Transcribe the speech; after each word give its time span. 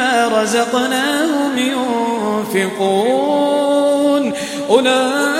رزقناهم 0.00 1.58
ينفقون. 2.54 4.32
أولئك 4.70 5.34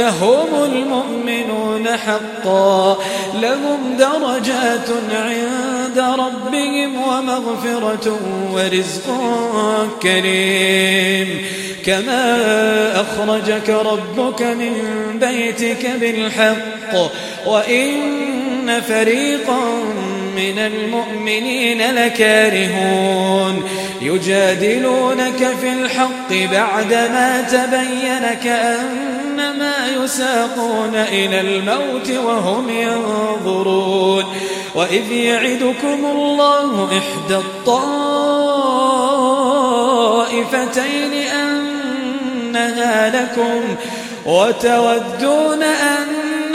هم 0.00 0.64
المؤمنون 0.64 1.88
حقا. 1.96 2.98
لهم 3.42 3.96
درجات 3.98 4.88
عند 5.12 5.98
ربهم 5.98 6.96
ومغفرة 7.08 8.18
ورزق 8.52 9.04
كريم. 10.02 11.46
كما 11.86 13.00
أخرجك 13.00 13.70
ربك 13.70 14.42
من 14.42 14.72
بيتك 15.20 15.90
بالحق. 16.00 17.10
وإن 17.46 18.80
فريقا 18.88 19.64
من 20.36 20.58
المؤمنين 20.58 21.82
لكارهون. 21.94 23.62
يجادلونك 24.02 25.46
في 25.60 25.72
الحق 25.72 26.52
بعدما 26.52 27.42
تبين 27.42 28.40
يساقون 29.86 30.94
إلى 30.94 31.40
الموت 31.40 32.10
وهم 32.10 32.68
ينظرون 32.68 34.24
وإذ 34.74 35.12
يعدكم 35.12 36.04
الله 36.04 36.84
إحدى 36.84 37.36
الطائفتين 37.36 37.92
أنها 41.12 43.22
لكم 43.22 43.76
وتودون 44.26 45.62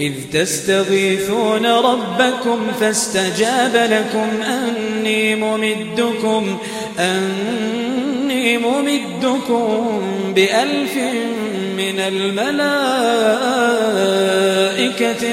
إذ 0.00 0.12
تستغيثون 0.32 1.66
ربكم 1.66 2.58
فاستجاب 2.80 3.74
لكم 3.74 4.42
أني 4.42 5.34
ممدكم 5.36 6.58
أني 6.98 8.58
ممدكم 8.58 10.02
بألف 10.34 10.98
من 11.78 12.00
الملائكة 12.00 12.58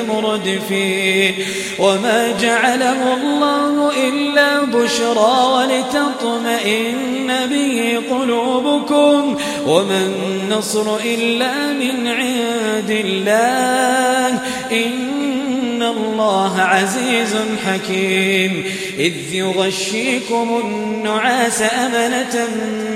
مردفين. 0.03 1.33
وما 1.79 2.33
جعله 2.41 3.13
الله 3.13 3.91
إلا 4.07 4.63
بشرى 4.63 5.37
ولتطمئن 5.55 7.31
به 7.49 8.01
قلوبكم. 8.11 9.37
وما 9.67 10.05
النصر 10.05 10.97
إلا 11.05 11.53
من 11.73 12.07
عند 12.07 12.89
الله. 12.89 14.39
إن 14.71 15.83
الله 15.83 16.61
عزيز 16.61 17.35
حكيم. 17.65 18.63
إذ 18.99 19.13
يغشيكم 19.33 20.61
النعاس 20.63 21.61
أمنة 21.61 22.47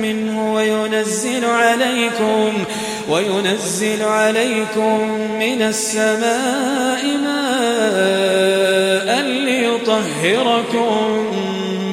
منه 0.01 0.53
وينزل 0.53 1.45
عليكم 1.45 2.53
وينزل 3.09 4.03
عليكم 4.03 5.09
من 5.39 5.61
السماء 5.61 7.05
ماء 7.23 9.21
ليطهركم 9.21 11.25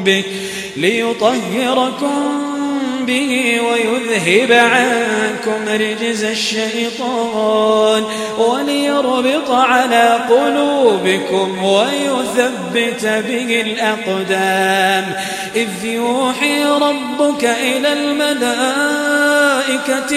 به 0.04 0.24
ليطهركم 0.76 2.46
به 3.06 3.60
ويذهب 3.60 4.52
عنكم 4.52 5.68
رجز 5.68 6.24
الشيطان 6.24 8.04
وليربط 8.38 9.50
على 9.50 10.18
قلوبكم 10.30 11.64
ويثبت 11.64 13.04
به 13.04 13.64
الأقدام. 13.66 15.14
إذ 15.56 15.84
يوحي 15.84 16.64
ربك 16.64 17.44
إلى 17.44 17.92
الملائكة 17.92 20.16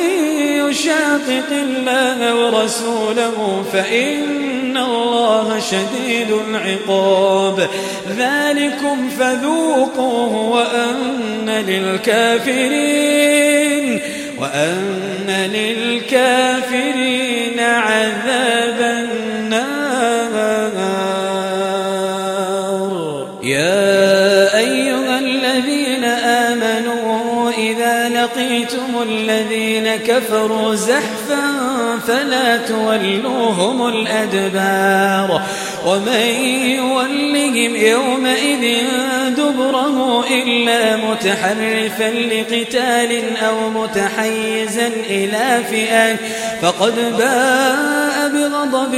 يشاقق 0.71 1.49
الله 1.51 2.35
ورسوله 2.35 3.65
فإن 3.73 4.77
الله 4.77 5.59
شديد 5.59 6.31
العقاب. 6.49 7.69
ذلكم 8.17 9.09
فذوقوه 9.19 10.49
وأن 10.49 11.49
للكافرين 11.67 13.21
وأن 14.39 15.49
للكافرين 15.53 17.59
عذاب 17.59 18.81
النار 18.81 19.20
الذين 29.03 29.95
كفروا 29.95 30.75
زحفا 30.75 31.41
فلا 32.07 32.57
تولوهم 32.57 33.87
الأدبار 33.87 35.41
ومن 35.85 36.25
يولهم 36.65 37.75
يومئذ 37.75 38.77
دبره 39.37 40.25
إلا 40.31 40.95
متحرفا 40.95 42.09
لقتال 42.09 43.37
أو 43.37 43.69
متحيزا 43.69 44.87
إلى 45.09 45.63
فئة 45.69 46.15
فقد 46.61 46.95
باء 47.17 48.29
بغضب 48.33 48.95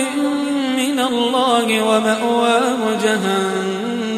من 0.78 1.00
الله 1.00 1.82
ومأواه 1.82 2.98
جهنم. 3.04 3.93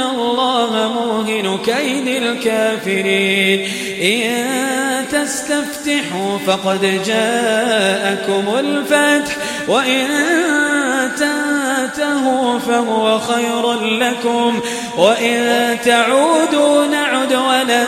الله 0.00 0.92
موهن 0.94 1.58
كيد 1.58 2.22
الكافرين 2.22 3.68
إن 4.02 4.66
تستفتحوا 5.12 6.38
فقد 6.46 7.02
جاءكم 7.06 8.44
الفتح 8.58 9.36
وإن 9.68 10.06
تنتهوا 11.16 12.58
فهو 12.58 13.18
خير 13.18 13.72
لكم 13.82 14.60
وإن 14.98 15.76
تعودوا 15.84 16.86
نعد 16.86 17.32
ولن 17.32 17.86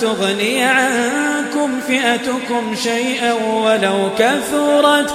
تغني 0.00 0.64
عنكم 0.64 1.80
فئتكم 1.80 2.74
شيئا 2.82 3.32
ولو 3.32 4.10
كثرت 4.18 5.14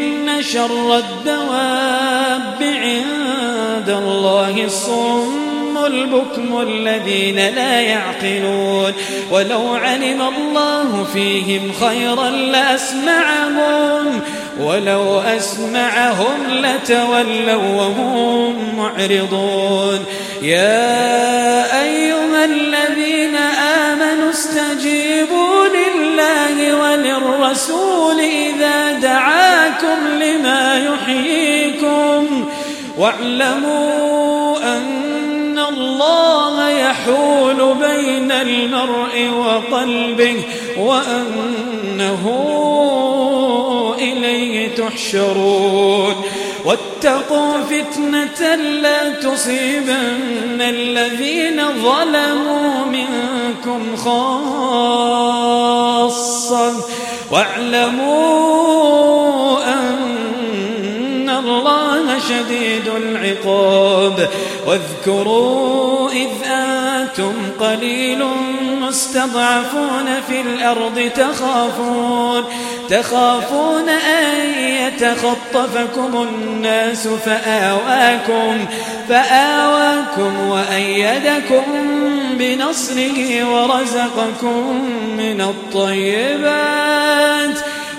شر 0.41 0.97
الدواب 0.97 2.61
عند 2.61 3.89
الله 3.89 4.65
الصم 4.65 5.85
البكم 5.85 6.61
الذين 6.61 7.35
لا 7.35 7.81
يعقلون. 7.81 8.93
ولو 9.31 9.73
علم 9.73 10.21
الله 10.21 11.07
فيهم 11.13 11.71
خيرا 11.79 12.29
لأسمعهم 12.29 14.21
ولو 14.59 15.19
أسمعهم 15.19 16.37
لتولوا 16.49 17.55
وهم 17.55 18.77
معرضون. 18.77 20.05
يا 20.41 21.81
أيها 21.83 22.45
الذين 22.45 23.35
آمنوا 23.85 24.29
استجيبوا 24.29 25.67
لله 25.67 26.75
وللرسول 26.75 28.19
إذا 28.19 28.99
دعاكم 29.81 30.07
لما 30.07 30.85
يحييكم 30.85 32.45
واعلموا 32.97 34.57
أن 34.77 35.59
الله 35.59 36.69
يحول 36.69 37.75
بين 37.75 38.31
المرء 38.31 39.29
وقلبه 39.37 40.43
وأنه 40.77 42.23
إليه 43.99 44.75
تحشرون. 44.75 46.15
واتقوا 46.65 47.57
فتنة 47.57 48.55
لا 48.55 49.09
تصيبن 49.09 50.61
الذين 50.61 51.61
ظلموا 51.83 52.85
منكم 52.85 53.95
خاصة 53.95 55.31
واعلموا 57.31 58.51
أن 59.73 60.00
شديد 62.31 62.87
العقاب. 62.87 64.29
واذكروا 64.67 66.09
إذ 66.11 66.29
أنتم 66.45 67.33
قليل 67.59 68.25
مستضعفون 68.81 70.05
في 70.27 70.41
الأرض 70.41 71.11
تخافون 71.15 72.43
تخافون 72.89 73.89
أن 73.89 74.59
يتخطفكم 74.59 76.27
الناس 76.29 77.07
فآواكم 77.07 78.65
فآواكم 79.09 80.49
وأيدكم 80.49 81.63
بنصره 82.33 83.43
ورزقكم 83.53 84.89
من 85.17 85.41
الطيبات. 85.41 87.01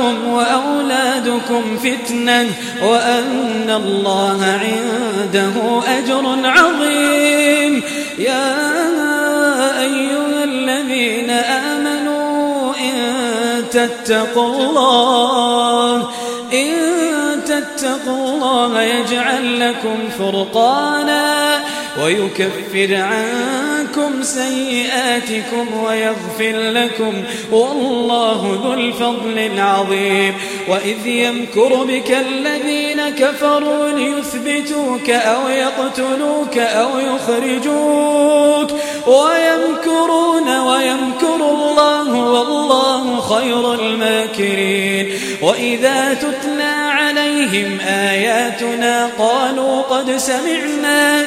أموالكم 0.00 0.36
وأولادكم 0.36 1.76
فتنة 1.76 2.46
وأن 2.82 3.70
الله 3.70 4.44
عنده 4.44 5.82
أجر 5.98 6.38
عظيم. 6.44 7.82
يا 8.18 8.54
أيها 9.80 10.44
الذين 10.44 11.30
آمنوا 11.30 12.74
إن 12.74 13.64
تتقوا 13.70 14.54
الله 14.54 16.10
إن 16.52 16.74
تتقوا 17.46 18.28
الله 18.28 18.82
يجعل 18.82 19.60
لكم 19.60 19.98
فرقانا 20.18 21.58
ويكفر 22.02 22.94
عنكم 22.94 23.75
سيئاتكم 24.22 25.66
ويغفر 25.84 26.70
لكم. 26.70 27.12
والله 27.52 28.60
ذو 28.64 28.74
الفضل 28.74 29.38
العظيم. 29.38 30.34
وإذ 30.68 31.06
يمكر 31.06 31.84
بك 31.84 32.10
الذين 32.10 33.08
كفروا 33.08 33.90
ليثبتوك 33.90 35.10
أو 35.10 35.48
يقتلوك 35.48 36.58
أو 36.58 36.88
يخرجوك. 36.98 38.70
ويمكرون 39.06 40.58
ويمكر 40.58 41.36
الله 41.36 42.14
والله 42.14 43.20
خير 43.20 43.74
الماكرين. 43.74 45.12
وإذا 45.42 46.14
تتلى 46.14 46.74
عليهم 46.90 47.78
آياتنا 47.80 49.10
قالوا 49.18 49.82
قد 49.82 50.16
سمعنا 50.16 51.26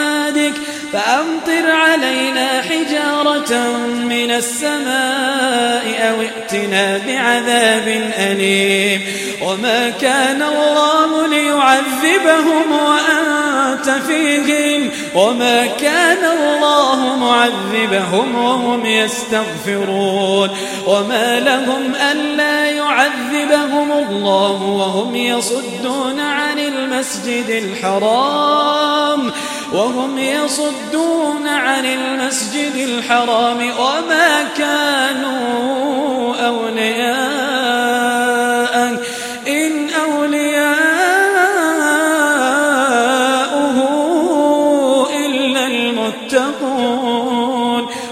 فأمطر 0.93 1.71
علينا 1.71 2.61
حجارة 2.61 3.77
من 4.03 4.31
السماء 4.31 5.83
أو 6.09 6.21
ائتنا 6.21 6.97
بعذاب 7.07 8.11
أليم. 8.17 9.01
وما 9.41 9.89
كان 9.89 10.41
الله 10.41 11.27
ليعذبهم 11.27 12.71
وأنت 12.71 13.89
فيهم. 14.07 14.89
وما 15.15 15.65
كان 15.65 16.25
الله 16.37 17.15
معذبهم 17.15 18.35
وهم 18.35 18.85
يستغفرون. 18.85 20.49
وما 20.87 21.39
لهم 21.39 21.95
ألا 22.11 22.69
يعذبهم 22.69 23.91
الله 23.91 24.61
وهم 24.61 25.15
يصدون 25.15 26.19
عن 26.19 26.59
المسجد 26.59 27.49
الحرام. 27.49 29.31
وهم 29.73 30.17
يصدون 30.17 31.47
عن 31.47 31.85
المسجد 31.85 32.75
الحرام 32.75 33.57
وما 33.79 34.43
كانوا 34.57 36.35
أولياء. 36.35 37.21
إن 39.47 39.89
أولياؤه 39.89 40.71
إلا 45.25 45.67
المتقون. 45.67 47.41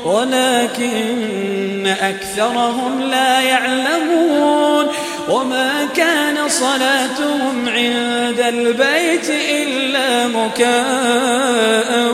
ولكن 0.05 1.87
أكثرهم 2.01 3.01
لا 3.01 3.41
يعلمون. 3.41 4.87
وما 5.29 5.85
كان 5.95 6.49
صلاتهم 6.49 7.69
عند 7.69 8.39
البيت 8.39 9.29
إلا 9.29 10.27
مكاء 10.27 12.11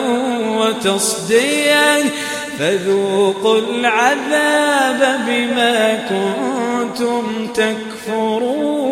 وتصديا. 0.58 2.04
فذوقوا 2.60 3.60
العذاب 3.60 5.20
بما 5.28 6.00
كنتم 6.10 7.48
تكفرون. 7.54 8.86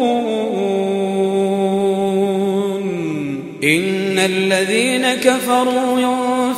إن 3.64 4.20
الذين 4.20 5.14
كفروا 5.14 6.00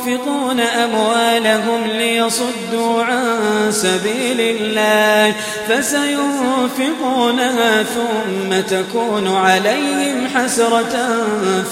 ينفقون 0.06 0.60
أموالهم 0.60 1.86
ليصدوا 1.98 3.02
عن 3.02 3.36
سبيل 3.70 4.40
الله 4.40 5.34
فسينفقونها 5.68 7.42
ثم 7.82 8.60
تكون 8.60 9.36
عليهم 9.36 10.28
حسرة 10.34 11.24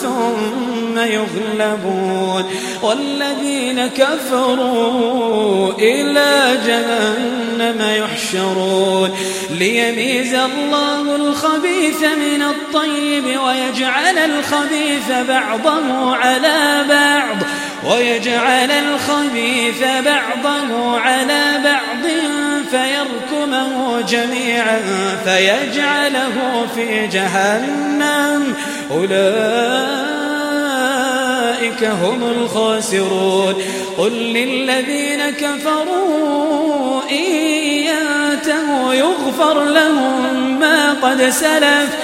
ثم 0.02 0.98
يغلبون 0.98 2.44
والذين 2.82 3.86
كفروا 3.86 5.72
إلى 5.78 6.58
جهنم 6.66 7.82
يحشرون 7.96 9.10
ليميز 9.50 10.34
الله 10.34 11.16
الخبيث 11.16 12.00
من 12.02 12.42
الطيب 12.42 13.24
ويجعل 13.24 14.18
الخبيث 14.18 15.10
بعضه 15.28 16.16
على 16.16 16.84
بعض 16.88 17.36
ويجعل 17.90 18.70
الخبيث 18.70 19.82
بعضه 20.04 21.00
على 21.00 21.44
بعض 21.64 22.06
فيركمه 22.70 24.00
جميعا 24.00 24.80
فيجعله 25.24 26.66
في 26.74 27.06
جهنم. 27.06 28.54
أولئك 28.90 29.14
هم 31.84 32.22
الخاسرون. 32.22 33.54
قل 33.98 34.12
للذين 34.12 35.30
كفروا 35.30 37.02
إن 37.10 37.32
ينتهوا 37.84 38.94
يغفر 38.94 39.64
لهم 39.64 40.60
ما 40.60 40.92
قد 40.92 41.30
سلف. 41.30 42.03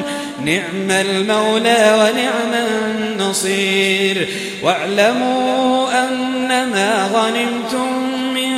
نعم 0.45 0.91
المولى 0.91 1.81
ونعم 1.99 2.53
النصير. 2.53 4.27
واعلموا 4.63 5.89
أن 6.03 6.47
ما 6.47 7.09
غنمتم 7.13 7.89
من 8.33 8.53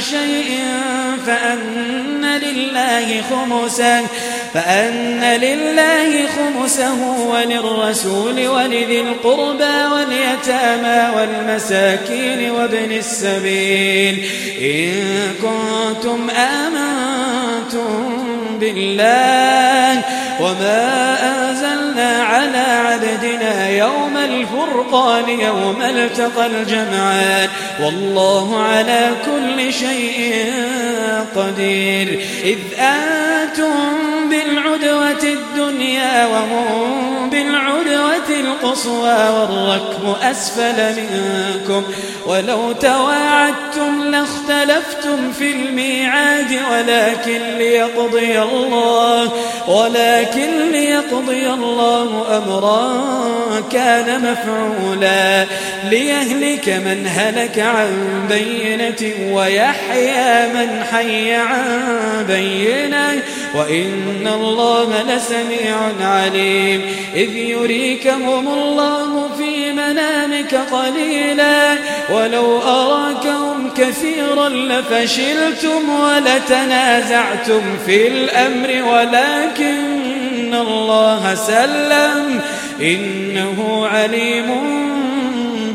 شيء 0.00 0.48
فأن 1.26 2.40
لله 2.42 3.22
خمسه 3.30 4.00
فأن 4.54 5.20
لله 5.40 6.26
خمسه 6.26 7.00
وللرسول 7.28 8.46
ولذي 8.46 9.00
القربى 9.00 9.76
واليتامى 9.92 11.16
والمساكين 11.16 12.50
وابن 12.50 12.92
السبيل. 12.92 14.24
إن 14.60 14.92
كنتم 15.42 16.30
آمنتم 16.30 18.18
بالله 18.60 19.67
وما 20.40 21.16
أنزلنا 21.22 22.22
على 22.22 22.58
عبدنا 22.58 23.68
يوم 23.68 24.16
الفرقان 24.16 25.28
يوم 25.28 25.82
التقى 25.82 26.46
الجمعان 26.46 27.48
والله 27.80 28.62
على 28.62 29.10
كل 29.26 29.72
شيء 29.72 30.52
قدير 31.36 32.20
إذ 32.44 32.58
أنتم 32.78 34.07
بالعدوة 34.30 35.22
الدنيا 35.22 36.26
وهم 36.26 37.30
بالعدوة 37.30 38.40
القصوى 38.40 39.28
والركب 39.28 40.16
أسفل 40.22 40.94
منكم 40.96 41.82
ولو 42.26 42.72
تواعدتم 42.72 44.04
لاختلفتم 44.04 45.32
في 45.38 45.52
الميعاد 45.52 46.58
ولكن 46.72 47.40
ليقضي 47.58 48.42
الله 48.42 49.32
ولكن 49.68 50.72
ليقضي 50.72 51.50
الله 51.50 52.38
أمرا 52.38 52.92
كان 53.72 54.20
مفعولا 54.32 55.46
ليهلك 55.84 56.68
من 56.68 57.06
هلك 57.06 57.58
عن 57.58 57.90
بينة 58.28 59.34
ويحيى 59.34 60.48
من 60.54 60.84
حي 60.92 61.34
عن 61.34 62.24
بينة 62.28 63.22
وإن 63.54 64.17
الله 64.26 65.02
لسميع 65.02 65.76
عليم. 66.00 66.82
إذ 67.14 67.36
يريكهم 67.36 68.48
الله 68.48 69.30
في 69.38 69.72
منامك 69.72 70.54
قليلا. 70.54 71.76
ولو 72.12 72.58
أراكهم 72.58 73.70
كثيرا 73.76 74.48
لفشلتم 74.48 75.90
ولتنازعتم 76.00 77.62
في 77.86 78.08
الأمر. 78.08 78.92
ولكن 78.92 80.54
الله 80.54 81.34
سلم. 81.34 82.40
إنه 82.80 83.86
عليم 83.86 84.87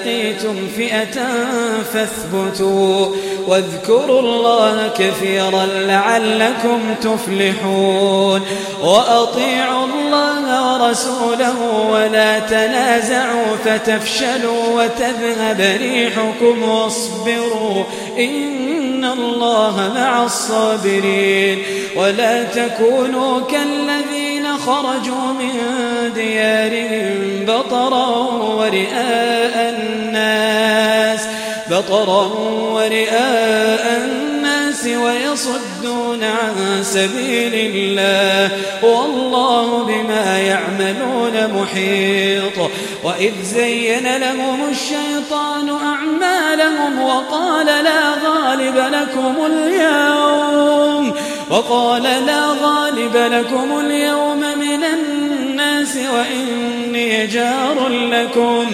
لقيتم 0.00 0.68
فئة 0.76 1.26
فاثبتوا 1.92 3.06
واذكروا 3.46 4.20
الله 4.20 4.90
كثيرا 4.98 5.66
لعلكم 5.66 6.80
تفلحون 7.02 8.42
وأطيعوا 8.82 9.86
الله 9.86 10.72
ورسوله 10.72 11.86
ولا 11.90 12.38
تنازعوا 12.38 13.56
فتفشلوا 13.64 14.82
وتذهب 14.82 15.78
ريحكم 15.80 16.62
واصبروا 16.62 17.84
إن 18.18 19.04
الله 19.04 19.92
مع 19.94 20.24
الصابرين 20.24 21.62
ولا 21.96 22.44
تكونوا 22.44 23.40
كالذين 23.40 24.46
خرجوا 24.66 25.32
من 25.40 25.60
ديارهم 26.14 27.44
بطرا 27.46 28.06
ورئاء 28.56 29.74
الناس 29.78 31.20
بطرا 31.70 32.26
ورئاء 32.72 34.02
الناس 34.04 34.84
ويصدون 34.86 36.24
عن 36.24 36.82
سبيل 36.82 37.54
الله 37.54 38.56
والله 38.82 39.84
بما 39.84 40.38
يعملون 40.38 41.62
محيط 41.62 42.70
وإذ 43.04 43.32
زين 43.42 44.16
لهم 44.16 44.60
الشيطان 44.70 45.68
أعمالهم 45.68 47.02
وقال 47.02 47.66
لا 47.66 48.14
غالب 48.26 48.76
لكم 48.76 49.34
اليوم 49.46 51.14
وقال 51.50 52.02
لا 52.02 52.46
غالب 52.62 53.16
لكم 53.16 53.80
اليوم 53.80 54.40
من 54.40 54.84
الناس 54.84 55.29
وإني 55.96 57.26
جار 57.26 57.88
لكم. 57.88 58.66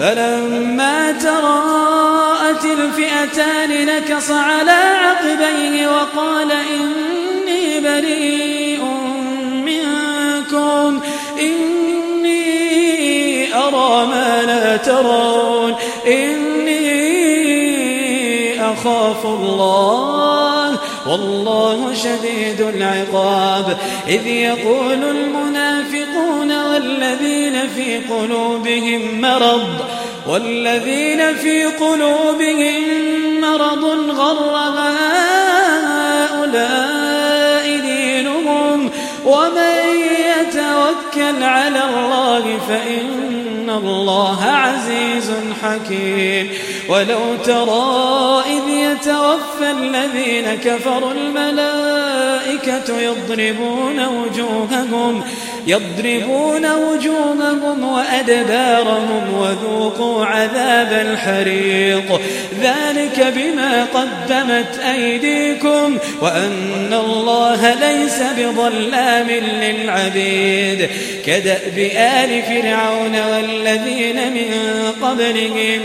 فلما 0.00 1.12
تراءت 1.12 2.64
الفئتان 2.64 3.86
نكص 3.86 4.30
على 4.30 4.70
عقبيه 4.70 5.88
وقال 5.88 6.52
إني 6.52 7.80
بريء 7.80 8.84
منكم. 9.54 11.00
إني 11.40 12.42
أرى 13.54 14.06
ما 14.06 14.42
لا 14.46 14.76
ترون. 14.76 15.74
إني 16.06 16.82
أخاف 18.72 19.26
الله. 19.26 20.78
والله 21.06 21.94
شديد 21.94 22.60
العقاب. 22.60 23.78
إذ 24.08 24.26
يقول 24.26 25.04
المنافقون 25.04 26.01
والذين 26.92 27.68
في 27.68 27.98
قلوبهم 27.98 29.20
مرض 29.20 29.68
والذين 30.26 31.36
في 31.36 31.64
قلوبهم 31.64 32.82
مرض 33.40 33.84
غر 34.10 34.56
هؤلاء 36.38 37.80
دينهم 37.80 38.90
ومن 39.24 39.78
يتوكل 40.38 41.42
على 41.42 41.82
الله 41.84 42.58
فإن 42.68 43.41
الله 43.70 44.44
عزيز 44.44 45.32
حكيم. 45.62 46.50
ولو 46.88 47.36
ترى 47.44 48.42
إذ 48.46 48.68
يتوفى 48.68 49.70
الذين 49.70 50.54
كفروا 50.54 51.12
الملائكة 51.12 53.00
يضربون 53.00 54.06
وجوههم 54.06 55.22
يضربون 55.66 56.66
وجوههم 56.72 57.84
وأدبارهم 57.84 59.34
وذوقوا 59.34 60.26
عذاب 60.26 60.92
الحريق. 60.92 62.20
ذلك 62.62 63.34
بما 63.36 63.86
قدمت 63.94 64.78
أيديكم 64.94 65.98
وأن 66.20 66.92
الله 66.92 67.74
ليس 67.74 68.22
بظلام 68.38 69.30
للعبيد. 69.30 70.88
كدأب 71.26 71.78
آل 71.96 72.42
فرعون 72.42 73.14
والذين 73.52 74.32
من 74.32 74.50
قبلهم 75.02 75.80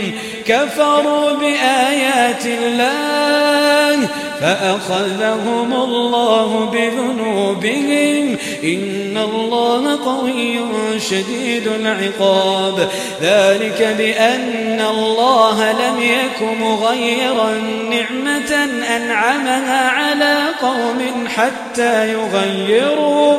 كفروا 0.46 1.32
بآيات 1.32 2.46
الله 2.46 4.08
فأخذهم 4.40 5.72
الله 5.72 6.70
بذنوبهم. 6.72 8.36
إن 8.64 9.16
الله 9.16 10.04
قوي 10.04 10.58
شديد 11.00 11.66
العقاب. 11.66 12.88
ذلك 13.22 13.94
بأن 13.98 14.80
الله 14.90 15.72
لم 15.72 16.00
يك 16.00 16.42
مغيرا 16.60 17.50
نعمة 17.90 18.68
أنعمها 18.96 19.88
على 19.88 20.36
قوم 20.62 21.28
حتى 21.36 22.12
يغيروا 22.12 23.36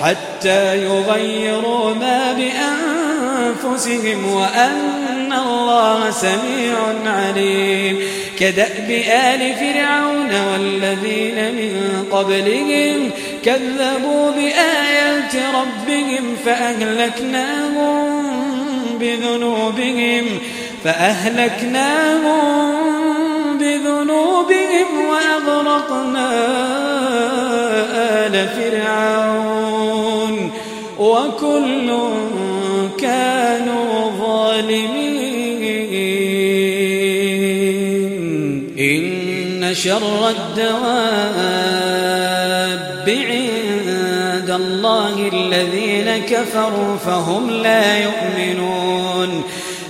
حتى 0.00 0.84
يغيروا 0.84 1.94
ما 1.94 2.32
بأنفسهم 3.42 4.32
وأن 4.32 5.32
الله 5.32 6.10
سميع 6.10 6.76
عليم. 7.06 8.00
كدأب 8.38 8.90
آل 9.10 9.54
فرعون 9.54 10.30
والذين 10.52 11.54
من 11.54 12.04
قبلهم 12.12 13.10
كذبوا 13.44 14.30
بآيات 14.30 15.36
ربهم 15.54 16.36
فأهلكناهم 16.44 18.22
بذنوبهم 19.00 20.24
فأهلكناهم 20.84 22.28
بذنوبهم 23.58 24.86
وأغرقنا 25.08 26.30
آل 28.26 28.48
فرعون. 28.48 29.32
وكل 30.98 32.12
كانوا 33.02 34.10
ظالمين. 34.18 35.12
إن 38.78 39.74
شر 39.74 40.28
الدواب 40.28 40.72
عند 43.08 44.50
الله 44.50 45.28
الذين 45.32 46.08
كفروا 46.26 46.96
فهم 46.96 47.50
لا 47.50 47.98
يؤمنون. 47.98 49.42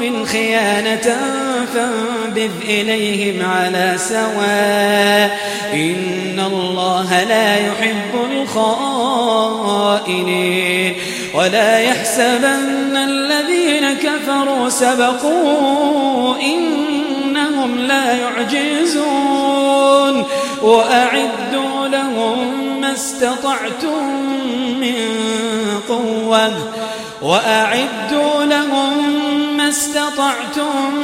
قوم 0.00 0.24
خيانة 0.24 1.16
فانبذ 1.74 2.50
إليهم 2.68 3.50
على 3.50 3.94
سواء. 3.98 5.38
إن 5.72 6.40
الله 6.46 7.24
لا 7.24 7.56
يحب 7.56 8.14
الخائنين. 8.32 10.94
ولا 11.34 11.78
يحسبن 11.78 12.96
الذين 12.96 13.92
كفروا 13.92 14.68
سبقوا 14.68 16.36
إنهم 16.40 17.78
لا 17.78 18.12
يعجزون. 18.12 20.24
وأعدوا 20.62 21.88
لهم 21.88 22.80
ما 22.80 22.92
استطعتم 22.92 24.04
من 24.80 24.94
قوة. 25.88 26.52
وأعدوا 27.22 28.44
لهم 28.44 29.19
استطعتم 29.70 30.94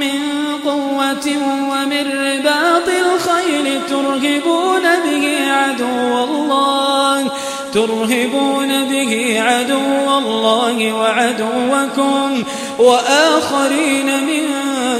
من 0.00 0.20
قوة 0.64 1.26
ومن 1.70 2.04
رباط 2.12 2.88
الخيل 2.88 3.80
ترهبون 3.88 4.82
به 4.82 5.52
عدو 5.52 6.24
الله 6.24 7.30
ترهبون 7.72 8.84
به 8.84 9.40
عدو 9.40 10.18
الله 10.18 10.92
وعدوكم 10.92 12.44
وآخرين 12.78 14.06
من 14.06 14.42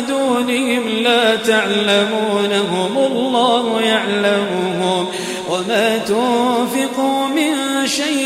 دونهم 0.09 0.89
لا 0.89 1.37
تعلمونهم 1.37 2.99
الله 2.99 3.81
يعلمهم 3.81 5.07
وما 5.51 5.99
تنفقوا 5.99 7.27
من 7.27 7.53
شيء 7.87 8.26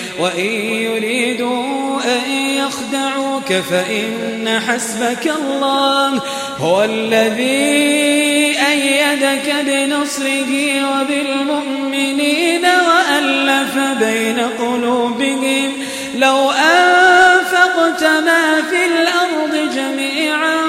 وإن 0.19 0.45
يريدوا 0.65 1.99
أن 2.03 2.31
يخدعوك 2.31 3.53
فإن 3.53 4.59
حسبك 4.67 5.31
الله. 5.39 6.21
هو 6.59 6.83
الذي 6.83 8.55
أيدك 8.71 9.55
بنصره 9.65 10.51
وبالمؤمنين 10.91 12.65
وألف 12.65 13.77
بين 13.99 14.39
قلوبهم. 14.39 15.71
لو 16.15 16.51
أنفقت 16.51 18.03
ما 18.03 18.61
في 18.69 18.85
الأرض 18.85 19.73
جميعا 19.75 20.61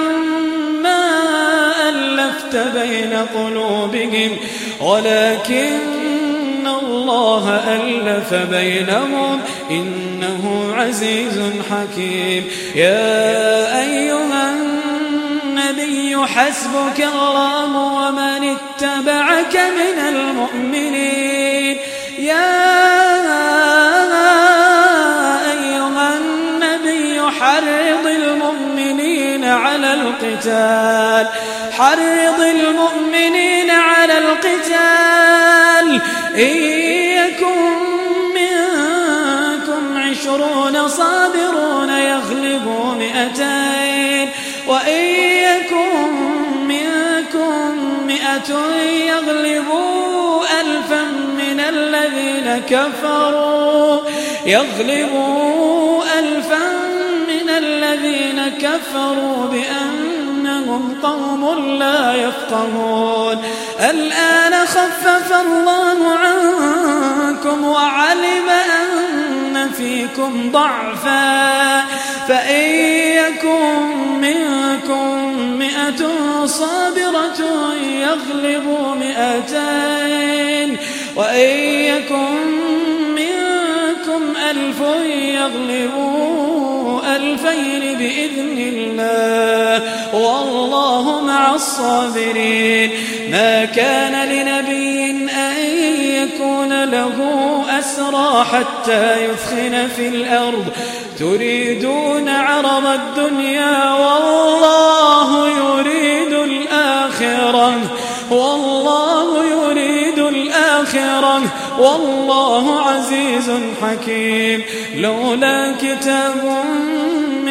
ما 0.81 1.09
ألفت 1.89 2.55
بين 2.55 3.13
قلوبهم. 3.35 4.37
ولكن 4.81 6.02
الله 7.03 7.45
ألف 7.75 8.33
بينهم 8.33 9.41
إنه 9.71 10.73
عزيز 10.75 11.41
حكيم. 11.71 12.47
يا 12.75 13.81
أيها 13.81 14.53
النبي 14.53 16.17
حسبك 16.17 17.07
الله 17.13 17.71
ومن 17.75 18.55
اتبعك 18.55 19.55
من 19.55 19.97
المؤمنين. 20.07 21.77
يا 22.19 23.12
على 29.73 29.93
القتال. 29.93 31.27
حرض 31.71 32.41
المؤمنين 32.41 33.69
على 33.69 34.17
القتال. 34.17 36.01
إن 36.35 36.57
يكن 37.17 37.73
منكم 38.35 39.97
عشرون 39.97 40.87
صابرون 40.87 41.89
يغلبوا 41.89 42.93
مئتين. 42.93 44.29
وإن 44.67 45.03
يكن 45.49 46.11
منكم 46.67 47.77
مئة 48.07 48.53
يغلبوا 49.07 50.43
ألفا 50.61 51.03
من 51.37 51.59
الذين 51.59 52.61
كفروا. 52.69 54.01
من 54.45 55.82
الذين 57.57 58.47
كفروا 58.47 59.45
بأنهم 59.45 60.95
قوم 61.03 61.59
لا 61.79 62.15
يفقهون. 62.15 63.37
الآن 63.79 64.65
خفف 64.65 65.33
الله 65.41 66.13
عنكم 66.13 67.63
وعلم 67.65 68.49
أن 68.49 69.71
فيكم 69.77 70.51
ضعفا. 70.51 71.83
فإن 72.27 72.69
يكن 73.15 73.91
منكم 74.21 75.39
مئة 75.59 76.07
صابرة 76.45 77.41
يغلبوا 77.83 78.95
مئتين. 78.95 80.77
وإن 81.15 81.59
يكن 81.67 82.53
ألف 84.53 84.79
يغلبوا 85.15 86.72
ألفين 87.45 87.97
بإذن 87.97 88.57
الله. 88.57 89.81
والله 90.13 91.21
مع 91.21 91.55
الصابرين. 91.55 92.91
ما 93.31 93.65
كان 93.65 94.29
لنبي 94.29 95.11
أن 95.31 95.55
يكون 95.99 96.83
له 96.83 97.15
أسرى 97.79 98.45
حتى 98.51 99.25
يثخن 99.25 99.87
في 99.95 100.07
الأرض. 100.07 100.65
تريدون 101.19 102.29
عرض 102.29 102.85
الدنيا 102.85 103.93
والله 103.93 105.47
يريد 105.47 106.33
الآخرة. 106.33 107.73
والله 108.31 109.45
يريد 109.45 110.19
الآخرة. 110.19 111.41
والله 111.79 112.81
عزيز 112.81 113.51
حكيم. 113.81 114.63
لولا 114.95 115.75
كتاب 115.81 116.63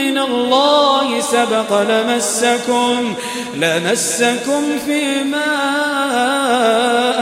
من 0.02 0.18
الله 0.18 1.20
سبق 1.20 1.80
لمسكم 1.82 3.14
لمسكم 3.54 4.78
فيما 4.86 5.52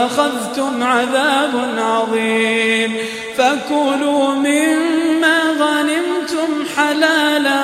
أخذتم 0.05 0.83
عذاب 0.83 1.53
عظيم. 1.77 2.97
فكلوا 3.37 4.33
مما 4.33 5.39
غنمتم 5.59 6.65
حلالا 6.77 7.61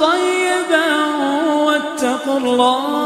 طيبا 0.00 0.88
واتقوا 1.64 2.38
الله 2.38 3.05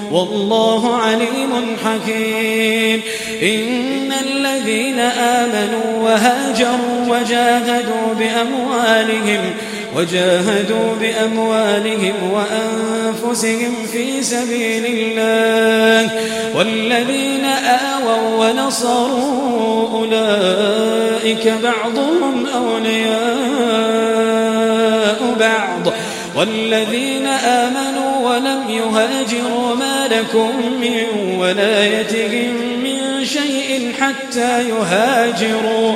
والله 0.11 0.95
عليم 0.95 1.77
حكيم. 1.85 3.01
إن 3.43 4.11
الذين 4.11 4.99
آمنوا 4.99 6.03
وهاجروا 6.03 7.05
وجاهدوا 7.07 8.13
بأموالهم 8.19 9.39
وجاهدوا 9.95 10.95
بأموالهم 11.01 12.13
وأنفسهم 12.31 13.73
في 13.91 14.23
سبيل 14.23 14.85
الله. 14.85 16.09
والذين 16.55 17.45
آووا 17.65 18.47
ونصروا 18.47 19.89
أولئك 19.93 21.53
بعضهم 21.63 22.45
أولياء 22.55 23.11
بعض. 25.39 25.93
والذين 26.35 27.27
آمنوا 27.27 28.00
ولم 28.23 28.69
يهاجروا 28.69 29.75
ما 29.75 30.07
لكم 30.07 30.51
من 30.81 31.03
ولايتهم 31.39 32.53
من 32.83 33.25
شيء 33.25 33.93
حتى 33.99 34.69
يهاجروا. 34.69 35.95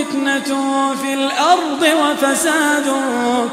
فتنة 0.00 0.94
في 0.94 1.14
الأرض 1.14 1.82
وفساد 1.82 2.92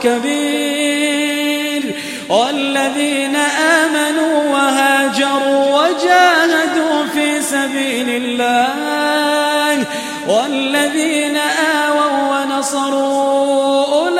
كبير. 0.04 1.96
والذين 2.30 3.36
آمنوا 3.36 4.44
وهاجروا 4.54 5.82
وجاهدوا 5.82 7.06
في 7.14 7.42
سبيل 7.42 8.10
الله. 8.10 9.86
والذين 10.28 11.38
آووا 11.38 12.46
ونصروا 12.46 13.86
أولئك 13.86 14.12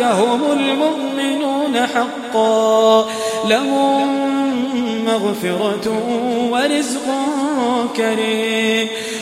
هم 0.00 0.52
المؤمنون 0.52 1.86
حقا. 1.86 3.06
لهم 3.48 4.26
مغفرة 5.04 5.86
ورزق 6.50 7.06
كريم. 7.96 8.88